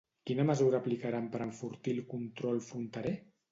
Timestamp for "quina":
0.29-0.45